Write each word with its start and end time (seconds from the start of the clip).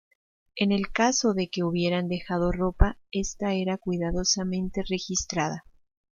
En 0.55 0.71
el 0.71 0.91
caso 0.91 1.35
de 1.35 1.47
que 1.47 1.61
hubieran 1.63 2.07
dejado 2.07 2.51
ropa, 2.51 2.97
esta 3.11 3.53
era 3.53 3.77
cuidadosamente 3.77 4.81
registrada. 4.89 5.63